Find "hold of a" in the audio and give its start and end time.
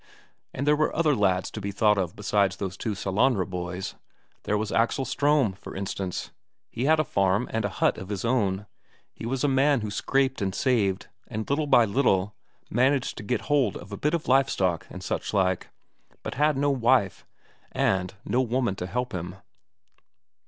13.41-13.95